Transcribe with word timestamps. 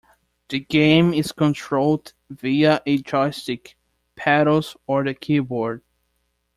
The 0.49 0.59
game 0.59 1.13
is 1.13 1.31
controlled 1.31 2.13
via 2.27 2.81
a 2.87 2.97
joystick, 3.03 3.77
paddles, 4.15 4.75
or 4.87 5.03
the 5.03 5.13
keyboard. 5.13 5.83